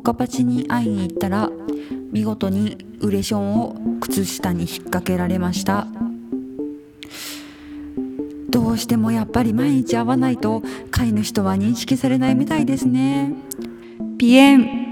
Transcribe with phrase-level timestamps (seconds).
[0.00, 1.50] カパチに会いに行ったら
[2.12, 5.86] 見事にウレションを靴下に引っ掛けられました。
[8.48, 13.34] どうしてもやっぱり毎日会わないと飼い主とは認識されないみたいですね。
[14.18, 14.85] ピエン